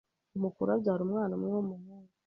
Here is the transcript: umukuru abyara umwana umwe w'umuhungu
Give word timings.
umukuru 0.37 0.69
abyara 0.75 1.01
umwana 1.07 1.31
umwe 1.35 1.49
w'umuhungu 1.55 2.09